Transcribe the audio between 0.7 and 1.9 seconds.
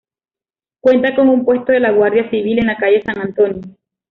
Cuenta con un puesto de